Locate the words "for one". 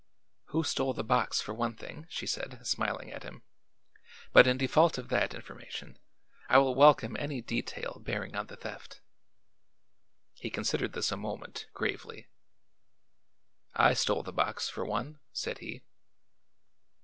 1.41-1.75, 14.67-15.19